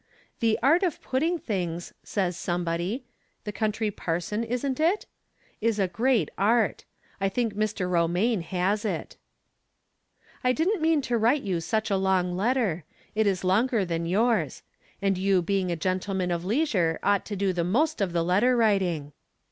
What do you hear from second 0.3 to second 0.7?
The"